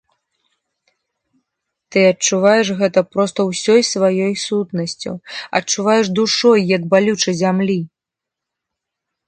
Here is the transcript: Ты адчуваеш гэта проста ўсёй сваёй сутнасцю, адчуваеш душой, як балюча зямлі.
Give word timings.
Ты 1.95 1.99
адчуваеш 2.11 2.67
гэта 2.79 2.99
проста 3.17 3.39
ўсёй 3.51 3.81
сваёй 3.93 4.33
сутнасцю, 4.47 5.13
адчуваеш 5.61 6.07
душой, 6.23 6.59
як 6.75 6.83
балюча 6.95 7.31
зямлі. 7.43 7.79